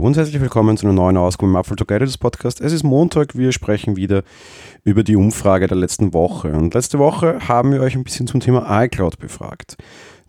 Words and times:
Hallo 0.00 0.06
und 0.06 0.16
herzlich 0.16 0.40
willkommen 0.40 0.78
zu 0.78 0.86
einer 0.86 0.94
neuen 0.94 1.18
Ausgabe 1.18 1.50
im 1.50 1.56
Apfel 1.56 1.76
Together 1.76 2.06
des 2.06 2.16
Podcast. 2.16 2.62
Es 2.62 2.72
ist 2.72 2.84
Montag, 2.84 3.36
wir 3.36 3.52
sprechen 3.52 3.96
wieder 3.96 4.22
über 4.82 5.04
die 5.04 5.14
Umfrage 5.14 5.66
der 5.66 5.76
letzten 5.76 6.14
Woche. 6.14 6.52
Und 6.52 6.72
letzte 6.72 6.98
Woche 6.98 7.38
haben 7.46 7.70
wir 7.70 7.82
euch 7.82 7.96
ein 7.96 8.04
bisschen 8.04 8.26
zum 8.26 8.40
Thema 8.40 8.82
iCloud 8.82 9.18
befragt. 9.18 9.76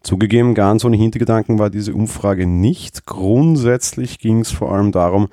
Zugegeben, 0.03 0.55
ganz 0.55 0.83
ohne 0.83 0.97
Hintergedanken 0.97 1.57
war 1.57 1.69
diese 1.69 1.93
Umfrage 1.93 2.47
nicht. 2.47 3.05
Grundsätzlich 3.05 4.19
ging 4.19 4.41
es 4.41 4.51
vor 4.51 4.73
allem 4.73 4.91
darum, 4.91 5.29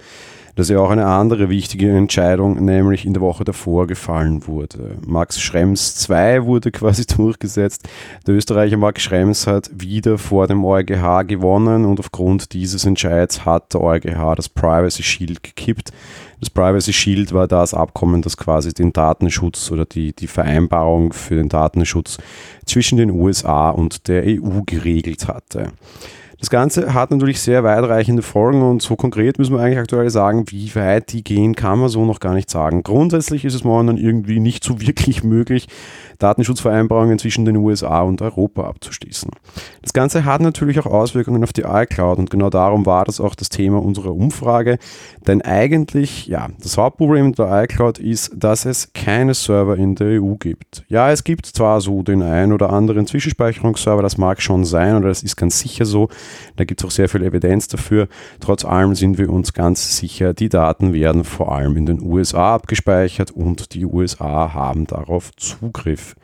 dass 0.59 0.71
ja 0.71 0.81
auch 0.81 0.91
eine 0.91 1.07
andere 1.07 1.51
wichtige 1.51 1.97
Entscheidung, 1.97 2.65
nämlich 2.65 3.07
in 3.07 3.15
der 3.15 3.23
Woche 3.23 3.45
davor 3.45 3.87
gefallen 3.87 4.49
wurde. 4.49 4.97
Max 5.07 5.41
Schrems 5.41 5.95
2 5.95 6.47
wurde 6.47 6.73
quasi 6.73 7.07
durchgesetzt. 7.07 7.89
Der 8.27 8.35
Österreicher 8.35 8.77
Max 8.77 9.03
Schrems 9.03 9.47
hat 9.47 9.71
wieder 9.73 10.19
vor 10.19 10.49
dem 10.49 10.65
EuGH 10.65 11.29
gewonnen 11.29 11.85
und 11.85 12.01
aufgrund 12.01 12.55
dieses 12.55 12.85
Entscheids 12.85 13.45
hat 13.45 13.73
der 13.73 13.83
EuGH 13.83 14.35
das 14.35 14.49
Privacy 14.49 15.05
Shield 15.05 15.45
gekippt. 15.45 15.93
Das 16.41 16.51
Privacy 16.51 16.93
Shield 16.93 17.33
war 17.33 17.47
das 17.47 17.73
Abkommen, 17.73 18.21
das 18.21 18.37
quasi 18.37 18.75
den 18.75 18.93
Datenschutz 18.93 19.71
oder 19.71 19.85
die, 19.85 20.13
die 20.13 20.27
Vereinbarung 20.27 21.13
für 21.13 21.37
den 21.37 21.49
Datenschutz 21.49 22.19
zwischen 22.67 22.99
den 22.99 23.13
USA 23.13 23.71
und 23.71 24.09
der 24.09 24.25
EU 24.27 24.63
geregelt 24.67 25.29
hatte. 25.29 25.71
Das 26.41 26.51
Ganze 26.51 26.95
hat 26.95 27.11
natürlich 27.11 27.41
sehr 27.41 27.65
weitreichende 27.65 28.23
Folgen 28.23 28.63
und 28.63 28.81
so 28.81 28.95
konkret 28.95 29.39
müssen 29.39 29.57
wir 29.57 29.61
eigentlich 29.61 29.81
aktuell 29.81 30.09
sagen, 30.09 30.45
wie 30.51 30.73
weit 30.77 31.13
die 31.13 31.25
gehen, 31.25 31.57
kann 31.57 31.81
man 31.81 31.89
so 31.89 32.05
noch 32.05 32.21
gar 32.21 32.35
nicht 32.35 32.49
sagen. 32.49 32.85
Grundsätzlich 32.85 33.45
ist 33.45 33.55
es 33.55 33.65
momentan 33.65 33.97
irgendwie 33.97 34.39
nicht 34.39 34.63
so 34.63 34.81
wirklich 34.81 35.25
möglich, 35.25 35.67
Datenschutzvereinbarungen 36.19 37.19
zwischen 37.19 37.45
den 37.45 37.57
USA 37.57 38.03
und 38.03 38.23
Europa 38.23 38.69
abzuschließen. 38.69 39.31
Das 39.83 39.93
Ganze 39.93 40.25
hat 40.25 40.41
natürlich 40.41 40.79
auch 40.79 40.87
Auswirkungen 40.87 41.43
auf 41.43 41.53
die 41.53 41.63
iCloud 41.63 42.19
und 42.19 42.31
genau 42.31 42.51
darum 42.51 42.87
war 42.87 43.05
das 43.05 43.21
auch 43.21 43.35
das 43.35 43.49
Thema 43.49 43.83
unserer 43.83 44.15
Umfrage. 44.15 44.79
Denn 45.27 45.43
eigentlich, 45.43 46.29
ja, 46.29 46.49
das 46.61 46.79
Hauptproblem 46.79 47.35
der 47.35 47.65
iCloud 47.65 47.99
ist, 47.99 48.31
dass 48.37 48.65
es 48.65 48.93
keine 48.93 49.35
Server 49.35 49.77
in 49.77 49.97
der 49.97 50.23
EU 50.23 50.35
gibt. 50.35 50.85
Ja, 50.89 51.11
es 51.11 51.25
gibt 51.25 51.47
zwar 51.47 51.81
so 51.81 52.05
den 52.05 52.23
einen 52.23 52.53
oder 52.53 52.71
anderen 52.71 53.09
Zwischenspeicherungsserver, 53.09 54.03
das 54.03 54.19
mag 54.19 54.41
schon 54.41 54.65
sein 54.65 54.97
oder 54.97 55.09
das 55.09 55.25
ist 55.25 55.37
ganz 55.37 55.59
sicher 55.59 55.85
so. 55.85 56.09
Da 56.57 56.65
gibt 56.65 56.81
es 56.81 56.87
auch 56.87 56.91
sehr 56.91 57.09
viel 57.09 57.23
Evidenz 57.23 57.69
dafür. 57.69 58.09
Trotz 58.41 58.65
allem 58.65 58.95
sind 58.95 59.19
wir 59.19 59.31
uns 59.31 59.53
ganz 59.53 59.97
sicher, 59.97 60.35
die 60.35 60.49
Daten 60.49 60.93
werden 60.93 61.25
vor 61.25 61.53
allem 61.53 61.77
in 61.77 61.87
den 61.87 62.03
USA 62.03 62.55
abgespeichert 62.55 63.31
und 63.31 63.75
die 63.75 63.85
USA 63.85 64.53
haben 64.53 64.87
darauf 64.87 65.31
Zugriff. 65.37 66.17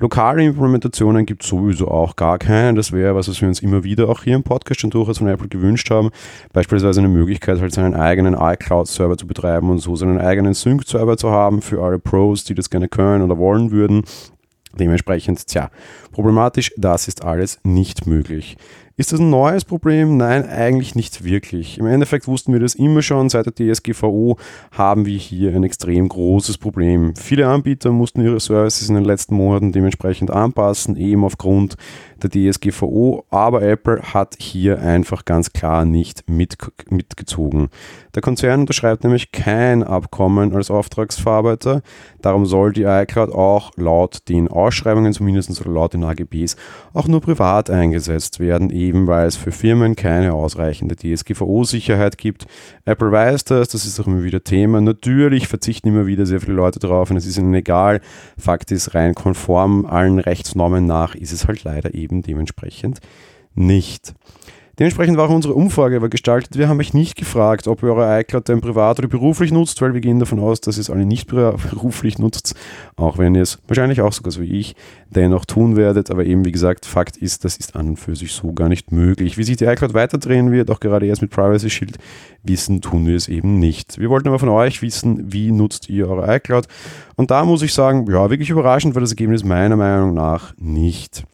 Lokale 0.00 0.42
Implementationen 0.42 1.26
gibt 1.26 1.42
es 1.42 1.50
sowieso 1.50 1.88
auch 1.88 2.16
gar 2.16 2.38
keine. 2.38 2.74
Das 2.74 2.90
wäre 2.90 3.14
was, 3.14 3.28
was 3.28 3.40
wir 3.42 3.48
uns 3.48 3.60
immer 3.60 3.84
wieder 3.84 4.08
auch 4.08 4.22
hier 4.22 4.34
im 4.34 4.42
Podcast 4.42 4.80
schon 4.80 4.88
durchaus 4.88 5.18
von 5.18 5.28
Apple 5.28 5.48
gewünscht 5.48 5.90
haben. 5.90 6.08
Beispielsweise 6.54 7.00
eine 7.00 7.08
Möglichkeit, 7.08 7.60
halt 7.60 7.74
seinen 7.74 7.94
eigenen 7.94 8.34
iCloud-Server 8.34 9.18
zu 9.18 9.26
betreiben 9.26 9.68
und 9.68 9.78
so 9.78 9.96
seinen 9.96 10.18
eigenen 10.18 10.54
Sync-Server 10.54 11.18
zu 11.18 11.30
haben 11.30 11.60
für 11.60 11.82
alle 11.82 11.98
Pros, 11.98 12.44
die 12.44 12.54
das 12.54 12.70
gerne 12.70 12.88
können 12.88 13.22
oder 13.22 13.36
wollen 13.36 13.72
würden. 13.72 14.04
Dementsprechend, 14.78 15.46
tja, 15.46 15.70
problematisch, 16.12 16.72
das 16.76 17.08
ist 17.08 17.24
alles 17.24 17.58
nicht 17.64 18.06
möglich. 18.06 18.56
Ist 19.00 19.12
das 19.12 19.20
ein 19.20 19.30
neues 19.30 19.64
Problem? 19.64 20.18
Nein, 20.18 20.46
eigentlich 20.46 20.94
nicht 20.94 21.24
wirklich. 21.24 21.78
Im 21.78 21.86
Endeffekt 21.86 22.28
wussten 22.28 22.52
wir 22.52 22.60
das 22.60 22.74
immer 22.74 23.00
schon. 23.00 23.30
Seit 23.30 23.46
der 23.46 23.54
DSGVO 23.54 24.36
haben 24.72 25.06
wir 25.06 25.16
hier 25.16 25.56
ein 25.56 25.64
extrem 25.64 26.06
großes 26.06 26.58
Problem. 26.58 27.16
Viele 27.16 27.48
Anbieter 27.48 27.92
mussten 27.92 28.20
ihre 28.20 28.40
Services 28.40 28.90
in 28.90 28.96
den 28.96 29.06
letzten 29.06 29.36
Monaten 29.36 29.72
dementsprechend 29.72 30.30
anpassen, 30.30 30.96
eben 30.96 31.24
aufgrund 31.24 31.78
der 32.22 32.30
DSGVO, 32.30 33.24
aber 33.30 33.62
Apple 33.62 34.00
hat 34.02 34.36
hier 34.38 34.80
einfach 34.80 35.24
ganz 35.24 35.52
klar 35.52 35.84
nicht 35.84 36.28
mit, 36.28 36.56
mitgezogen. 36.90 37.68
Der 38.14 38.22
Konzern 38.22 38.60
unterschreibt 38.60 39.04
nämlich 39.04 39.32
kein 39.32 39.82
Abkommen 39.82 40.54
als 40.54 40.70
Auftragsverarbeiter, 40.70 41.82
darum 42.20 42.46
soll 42.46 42.72
die 42.72 42.82
iCloud 42.82 43.32
auch 43.32 43.72
laut 43.76 44.28
den 44.28 44.48
Ausschreibungen, 44.48 45.12
zumindest 45.12 45.64
laut 45.64 45.94
den 45.94 46.04
AGBs, 46.04 46.56
auch 46.92 47.08
nur 47.08 47.20
privat 47.20 47.70
eingesetzt 47.70 48.40
werden, 48.40 48.70
eben 48.70 48.89
weil 49.06 49.26
es 49.26 49.36
für 49.36 49.52
Firmen 49.52 49.96
keine 49.96 50.34
ausreichende 50.34 50.96
DSGVO-Sicherheit 50.96 52.18
gibt. 52.18 52.46
Apple 52.84 53.10
weiß 53.10 53.44
das, 53.44 53.68
das 53.68 53.86
ist 53.86 53.98
auch 53.98 54.06
immer 54.06 54.22
wieder 54.22 54.44
Thema. 54.44 54.80
Natürlich 54.80 55.48
verzichten 55.48 55.88
immer 55.88 56.06
wieder 56.06 56.26
sehr 56.26 56.40
viele 56.40 56.52
Leute 56.54 56.78
darauf 56.80 57.10
und 57.10 57.16
es 57.16 57.26
ist 57.26 57.38
ihnen 57.38 57.54
egal. 57.54 58.00
Fakt 58.38 58.70
ist, 58.72 58.94
rein 58.94 59.14
konform 59.14 59.86
allen 59.86 60.18
Rechtsnormen 60.18 60.86
nach 60.86 61.14
ist 61.14 61.32
es 61.32 61.46
halt 61.46 61.64
leider 61.64 61.94
eben 61.94 62.10
eben 62.10 62.22
dementsprechend 62.22 63.00
nicht. 63.54 64.14
Dementsprechend 64.78 65.16
war 65.16 65.28
auch 65.28 65.34
unsere 65.34 65.54
Umfrage 65.54 65.96
aber 65.96 66.08
gestaltet. 66.08 66.56
Wir 66.56 66.68
haben 66.68 66.80
euch 66.80 66.94
nicht 66.94 67.16
gefragt, 67.16 67.68
ob 67.68 67.82
ihr 67.82 67.90
eure 67.90 68.20
iCloud 68.20 68.48
denn 68.48 68.60
privat 68.60 68.98
oder 68.98 69.08
beruflich 69.08 69.52
nutzt, 69.52 69.80
weil 69.82 69.94
wir 69.94 70.00
gehen 70.00 70.18
davon 70.18 70.38
aus, 70.38 70.60
dass 70.60 70.76
ihr 70.76 70.82
es 70.82 70.90
alle 70.90 71.04
nicht 71.04 71.28
beruflich 71.28 72.18
nutzt, 72.18 72.54
auch 72.96 73.18
wenn 73.18 73.34
ihr 73.34 73.42
es 73.42 73.58
wahrscheinlich 73.66 74.00
auch 74.00 74.12
sogar 74.12 74.32
so 74.32 74.40
wie 74.40 74.58
ich 74.58 74.76
dennoch 75.10 75.44
tun 75.44 75.76
werdet. 75.76 76.10
Aber 76.10 76.24
eben, 76.24 76.44
wie 76.44 76.52
gesagt, 76.52 76.86
Fakt 76.86 77.16
ist, 77.16 77.44
das 77.44 77.56
ist 77.56 77.76
an 77.76 77.88
und 77.88 77.96
für 77.96 78.16
sich 78.16 78.32
so 78.32 78.52
gar 78.52 78.68
nicht 78.68 78.92
möglich. 78.92 79.36
Wie 79.36 79.44
sich 79.44 79.56
die 79.56 79.64
iCloud 79.64 79.94
weiterdrehen 79.94 80.52
wird, 80.52 80.70
auch 80.70 80.80
gerade 80.80 81.06
erst 81.06 81.22
mit 81.22 81.30
Privacy 81.30 81.68
Shield, 81.68 81.98
wissen 82.42 82.80
tun 82.80 83.06
wir 83.06 83.16
es 83.16 83.28
eben 83.28 83.58
nicht. 83.58 83.98
Wir 83.98 84.10
wollten 84.10 84.28
aber 84.28 84.38
von 84.38 84.48
euch 84.48 84.82
wissen, 84.82 85.32
wie 85.32 85.52
nutzt 85.52 85.88
ihr 85.88 86.08
eure 86.08 86.34
iCloud? 86.36 86.66
Und 87.16 87.30
da 87.30 87.44
muss 87.44 87.62
ich 87.62 87.74
sagen, 87.74 88.10
ja, 88.10 88.30
wirklich 88.30 88.50
überraschend 88.50 88.94
war 88.94 89.00
das 89.00 89.10
Ergebnis 89.10 89.44
meiner 89.44 89.76
Meinung 89.76 90.14
nach 90.14 90.54
nicht. 90.58 91.24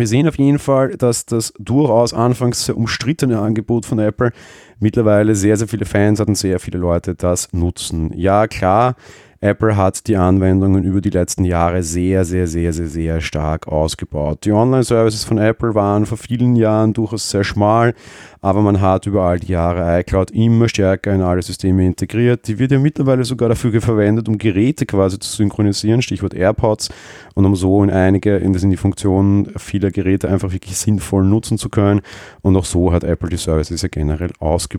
Wir 0.00 0.06
sehen 0.06 0.26
auf 0.26 0.38
jeden 0.38 0.58
Fall, 0.58 0.96
dass 0.96 1.26
das 1.26 1.52
durchaus 1.58 2.14
anfangs 2.14 2.64
sehr 2.64 2.76
umstrittene 2.76 3.38
Angebot 3.38 3.84
von 3.84 3.98
Apple 3.98 4.32
mittlerweile 4.80 5.34
sehr, 5.34 5.56
sehr 5.56 5.68
viele 5.68 5.84
Fans 5.84 6.20
hat 6.20 6.28
und 6.28 6.36
sehr 6.36 6.58
viele 6.58 6.78
Leute 6.78 7.14
das 7.14 7.52
nutzen. 7.52 8.12
Ja, 8.14 8.46
klar, 8.46 8.96
Apple 9.42 9.74
hat 9.74 10.06
die 10.06 10.18
Anwendungen 10.18 10.84
über 10.84 11.00
die 11.00 11.08
letzten 11.08 11.46
Jahre 11.46 11.82
sehr, 11.82 12.26
sehr, 12.26 12.46
sehr, 12.46 12.74
sehr, 12.74 12.88
sehr 12.88 13.20
stark 13.22 13.68
ausgebaut. 13.68 14.44
Die 14.44 14.52
Online-Services 14.52 15.24
von 15.24 15.38
Apple 15.38 15.74
waren 15.74 16.04
vor 16.04 16.18
vielen 16.18 16.56
Jahren 16.56 16.92
durchaus 16.92 17.30
sehr 17.30 17.42
schmal, 17.42 17.94
aber 18.42 18.60
man 18.60 18.82
hat 18.82 19.06
über 19.06 19.22
all 19.22 19.38
die 19.38 19.52
Jahre 19.52 20.00
iCloud 20.00 20.30
immer 20.32 20.68
stärker 20.68 21.14
in 21.14 21.22
alle 21.22 21.40
Systeme 21.40 21.86
integriert. 21.86 22.48
Die 22.48 22.58
wird 22.58 22.70
ja 22.70 22.78
mittlerweile 22.78 23.24
sogar 23.24 23.48
dafür 23.48 23.80
verwendet, 23.80 24.28
um 24.28 24.36
Geräte 24.36 24.84
quasi 24.84 25.18
zu 25.18 25.34
synchronisieren, 25.34 26.02
Stichwort 26.02 26.34
AirPods, 26.34 26.90
und 27.34 27.46
um 27.46 27.56
so 27.56 27.82
in 27.82 27.88
einige, 27.88 28.36
in 28.36 28.52
die 28.52 28.76
Funktionen 28.76 29.54
vieler 29.56 29.90
Geräte 29.90 30.28
einfach 30.28 30.52
wirklich 30.52 30.76
sinnvoll 30.76 31.24
nutzen 31.24 31.56
zu 31.56 31.70
können. 31.70 32.02
Und 32.42 32.56
auch 32.56 32.66
so 32.66 32.92
hat 32.92 33.04
Apple 33.04 33.30
die 33.30 33.38
Services 33.38 33.80
ja 33.80 33.88
generell 33.88 34.32
ausgebaut. 34.38 34.69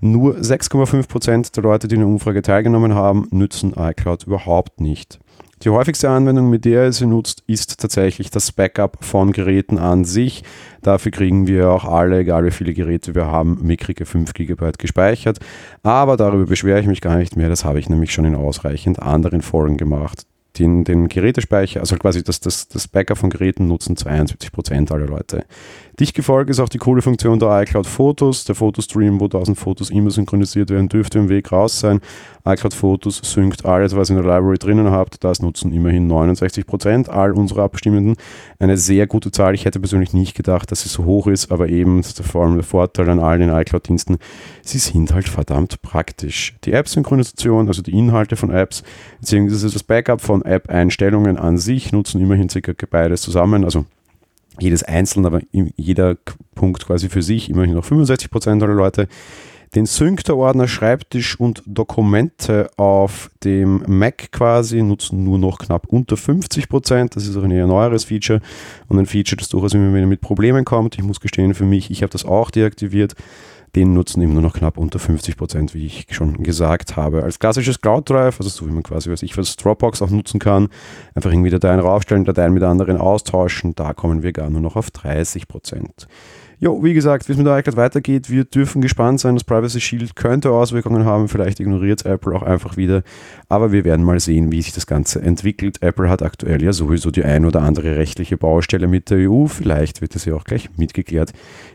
Nur 0.00 0.36
6,5% 0.36 1.54
der 1.54 1.62
Leute, 1.62 1.88
die 1.88 1.94
in 1.94 2.02
der 2.02 2.08
Umfrage 2.08 2.42
teilgenommen 2.42 2.94
haben, 2.94 3.26
nützen 3.30 3.74
iCloud 3.76 4.26
überhaupt 4.26 4.80
nicht. 4.80 5.18
Die 5.62 5.70
häufigste 5.70 6.10
Anwendung, 6.10 6.50
mit 6.50 6.66
der 6.66 6.84
ihr 6.84 6.92
sie 6.92 7.06
nutzt, 7.06 7.42
ist 7.46 7.80
tatsächlich 7.80 8.30
das 8.30 8.52
Backup 8.52 9.02
von 9.02 9.32
Geräten 9.32 9.78
an 9.78 10.04
sich. 10.04 10.44
Dafür 10.82 11.10
kriegen 11.10 11.46
wir 11.46 11.70
auch 11.70 11.86
alle, 11.86 12.18
egal 12.18 12.44
wie 12.44 12.50
viele 12.50 12.74
Geräte 12.74 13.14
wir 13.14 13.26
haben, 13.26 13.60
mickrige 13.62 14.04
5 14.04 14.34
GB 14.34 14.72
gespeichert. 14.76 15.38
Aber 15.82 16.18
darüber 16.18 16.44
beschwere 16.44 16.80
ich 16.80 16.86
mich 16.86 17.00
gar 17.00 17.16
nicht 17.16 17.36
mehr, 17.36 17.48
das 17.48 17.64
habe 17.64 17.78
ich 17.78 17.88
nämlich 17.88 18.12
schon 18.12 18.26
in 18.26 18.34
ausreichend 18.34 19.00
anderen 19.00 19.40
Folgen 19.40 19.78
gemacht 19.78 20.26
den, 20.58 20.84
den 20.84 21.08
Gerätespeicher, 21.08 21.80
also 21.80 21.96
quasi 21.96 22.22
das, 22.22 22.40
das, 22.40 22.68
das 22.68 22.88
Backup 22.88 23.18
von 23.18 23.30
Geräten 23.30 23.66
nutzen 23.66 23.96
72% 23.96 24.92
aller 24.92 25.06
Leute. 25.06 25.44
Dicht 26.00 26.14
gefolgt 26.16 26.50
ist 26.50 26.58
auch 26.58 26.68
die 26.68 26.78
coole 26.78 27.02
Funktion 27.02 27.38
der 27.38 27.62
iCloud 27.62 27.86
Fotos. 27.86 28.44
Der 28.44 28.56
Fotostream, 28.56 29.20
wo 29.20 29.26
1000 29.26 29.56
Fotos 29.56 29.90
immer 29.90 30.10
synchronisiert 30.10 30.70
werden, 30.70 30.88
dürfte 30.88 31.20
im 31.20 31.28
Weg 31.28 31.52
raus 31.52 31.78
sein. 31.78 32.00
iCloud 32.44 32.74
Fotos 32.74 33.20
synkt 33.22 33.64
alles, 33.64 33.94
was 33.94 34.10
ihr 34.10 34.16
in 34.16 34.24
der 34.24 34.34
Library 34.34 34.58
drinnen 34.58 34.90
habt. 34.90 35.22
Das 35.22 35.40
nutzen 35.40 35.72
immerhin 35.72 36.10
69% 36.10 37.08
all 37.08 37.30
unserer 37.30 37.62
Abstimmenden. 37.62 38.16
Eine 38.58 38.76
sehr 38.76 39.06
gute 39.06 39.30
Zahl. 39.30 39.54
Ich 39.54 39.66
hätte 39.66 39.78
persönlich 39.78 40.12
nicht 40.12 40.34
gedacht, 40.34 40.72
dass 40.72 40.82
sie 40.82 40.88
so 40.88 41.04
hoch 41.04 41.28
ist, 41.28 41.52
aber 41.52 41.68
eben 41.68 42.02
vor 42.02 42.44
allem 42.44 42.54
der 42.54 42.64
Vorteil 42.64 43.08
an 43.08 43.20
allen 43.20 43.48
iCloud-Diensten, 43.48 44.18
sie 44.62 44.78
sind 44.78 45.14
halt 45.14 45.28
verdammt 45.28 45.80
praktisch. 45.80 46.56
Die 46.64 46.72
App-Synchronisation, 46.72 47.68
also 47.68 47.82
die 47.82 47.96
Inhalte 47.96 48.34
von 48.34 48.50
Apps, 48.50 48.82
beziehungsweise 49.20 49.70
das 49.70 49.84
Backup 49.84 50.20
von 50.20 50.43
App-Einstellungen 50.44 51.38
an 51.38 51.58
sich, 51.58 51.92
nutzen 51.92 52.20
immerhin 52.20 52.48
circa 52.48 52.72
beides 52.88 53.22
zusammen. 53.22 53.64
Also 53.64 53.86
jedes 54.60 54.82
einzelne, 54.82 55.26
aber 55.26 55.40
jeder 55.50 56.16
Punkt 56.54 56.86
quasi 56.86 57.08
für 57.08 57.22
sich, 57.22 57.50
immerhin 57.50 57.74
noch 57.74 57.84
65% 57.84 58.62
aller 58.62 58.74
Leute. 58.74 59.08
Den 59.74 59.86
Sync 59.86 60.22
der 60.22 60.36
Ordner 60.36 60.68
Schreibtisch 60.68 61.40
und 61.40 61.60
Dokumente 61.66 62.70
auf 62.76 63.28
dem 63.42 63.82
Mac 63.88 64.30
quasi 64.30 64.82
nutzen 64.82 65.24
nur 65.24 65.36
noch 65.36 65.58
knapp 65.58 65.86
unter 65.88 66.14
50%. 66.14 67.14
Das 67.14 67.26
ist 67.26 67.36
auch 67.36 67.42
ein 67.42 67.50
eher 67.50 67.66
neueres 67.66 68.04
Feature 68.04 68.40
und 68.88 69.00
ein 69.00 69.06
Feature, 69.06 69.36
das 69.36 69.48
durchaus 69.48 69.74
immer 69.74 69.92
wieder 69.92 70.06
mit 70.06 70.20
Problemen 70.20 70.64
kommt. 70.64 70.96
Ich 70.96 71.02
muss 71.02 71.20
gestehen, 71.20 71.54
für 71.54 71.64
mich, 71.64 71.90
ich 71.90 72.02
habe 72.02 72.12
das 72.12 72.24
auch 72.24 72.52
deaktiviert 72.52 73.16
den 73.74 73.92
nutzen 73.92 74.22
eben 74.22 74.32
nur 74.32 74.42
noch 74.42 74.54
knapp 74.54 74.78
unter 74.78 74.98
50 74.98 75.36
Prozent, 75.36 75.74
wie 75.74 75.86
ich 75.86 76.06
schon 76.10 76.42
gesagt 76.42 76.96
habe. 76.96 77.22
Als 77.22 77.38
klassisches 77.38 77.80
Cloud 77.80 78.08
Drive, 78.08 78.40
also 78.40 78.48
so 78.48 78.66
wie 78.66 78.72
man 78.72 78.82
quasi, 78.82 79.10
was 79.10 79.22
ich 79.22 79.36
was 79.36 79.56
Dropbox 79.56 80.02
auch 80.02 80.10
nutzen 80.10 80.38
kann, 80.38 80.68
einfach 81.14 81.30
irgendwie 81.30 81.50
Dateien 81.50 81.80
raufstellen, 81.80 82.24
Dateien 82.24 82.54
mit 82.54 82.62
anderen 82.62 82.98
austauschen, 82.98 83.74
da 83.74 83.92
kommen 83.92 84.22
wir 84.22 84.32
gar 84.32 84.50
nur 84.50 84.60
noch 84.60 84.76
auf 84.76 84.90
30 84.90 85.48
Prozent. 85.48 86.06
Jo, 86.64 86.82
wie 86.82 86.94
gesagt, 86.94 87.28
wie 87.28 87.32
es 87.32 87.36
mit 87.36 87.46
der 87.46 87.58
iCloud 87.58 87.76
weitergeht, 87.76 88.30
wir 88.30 88.44
dürfen 88.44 88.80
gespannt 88.80 89.20
sein. 89.20 89.34
Das 89.34 89.44
Privacy 89.44 89.82
Shield 89.82 90.16
könnte 90.16 90.50
Auswirkungen 90.50 91.04
haben, 91.04 91.28
vielleicht 91.28 91.60
ignoriert 91.60 92.06
Apple 92.06 92.34
auch 92.34 92.42
einfach 92.42 92.78
wieder. 92.78 93.02
Aber 93.50 93.70
wir 93.70 93.84
werden 93.84 94.02
mal 94.02 94.18
sehen, 94.18 94.50
wie 94.50 94.62
sich 94.62 94.72
das 94.72 94.86
Ganze 94.86 95.20
entwickelt. 95.20 95.82
Apple 95.82 96.08
hat 96.08 96.22
aktuell 96.22 96.62
ja 96.62 96.72
sowieso 96.72 97.10
die 97.10 97.22
ein 97.22 97.44
oder 97.44 97.60
andere 97.60 97.96
rechtliche 97.96 98.38
Baustelle 98.38 98.86
mit 98.86 99.10
der 99.10 99.30
EU. 99.30 99.44
Vielleicht 99.44 100.00
wird 100.00 100.14
das 100.14 100.24
ja 100.24 100.34
auch 100.36 100.44
gleich 100.44 100.70
mitgeklärt 100.78 101.34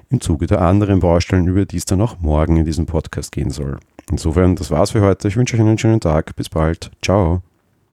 im 0.10 0.22
Zuge 0.22 0.48
der 0.48 0.62
anderen 0.62 1.02
Baustellen, 1.02 1.46
über 1.46 1.68
die 1.68 1.78
es 1.78 1.86
dann 1.86 2.02
auch 2.02 2.20
morgen 2.20 2.58
in 2.58 2.66
diesem 2.66 2.88
Podcast 2.88 3.32
gehen 3.32 3.52
soll. 3.52 3.78
Insofern, 4.10 4.56
das 4.56 4.72
war's 4.72 4.90
für 4.90 5.02
heute. 5.02 5.28
Ich 5.28 5.38
wünsche 5.38 5.56
euch 5.56 5.62
einen 5.62 5.78
schönen 5.78 6.00
Tag. 6.00 6.36
Bis 6.36 6.50
bald. 6.50 6.90
Ciao. 7.04 7.44